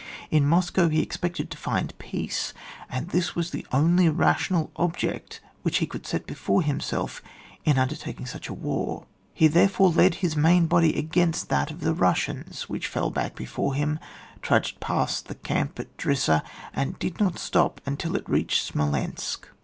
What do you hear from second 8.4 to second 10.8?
a war. He therefore led his main